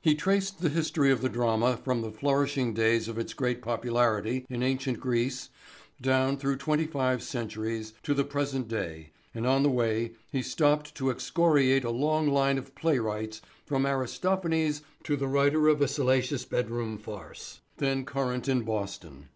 [0.00, 4.46] He traced the history of the drama from the flourishing days of its great popularity
[4.48, 5.50] in ancient Greece
[6.00, 10.94] down through twenty five centuries to the present day and on the way he stopped
[10.94, 16.46] to excoriate a long line of playwrights from Aristophanes to the writer of a salacious
[16.46, 19.28] bed room farce then current in Boston.